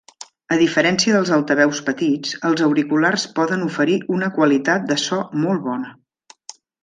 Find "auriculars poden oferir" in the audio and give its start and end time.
2.69-3.99